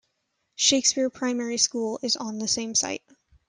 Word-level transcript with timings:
Shakespeare 0.55 1.11
Primary 1.11 1.57
School 1.57 1.99
is 2.01 2.15
on 2.15 2.39
the 2.39 2.47
same 2.47 2.73
site. 2.73 3.03